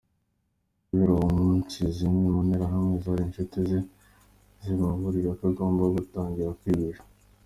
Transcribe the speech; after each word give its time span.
Guhera 0.87 1.11
uwo 1.15 1.27
munsi 1.39 1.77
zimwe 1.97 2.25
mu 2.33 2.39
nterahamwe 2.47 2.93
zari 3.03 3.21
inshuti 3.27 3.55
ze 3.69 3.79
zimuburira 4.63 5.29
ko 5.39 5.43
agomba 5.51 5.83
gutangira 5.97 6.57
kwihisha. 6.59 7.03